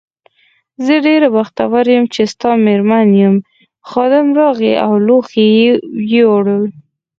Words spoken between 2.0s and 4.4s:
چې ستا مېرمن یم، خادم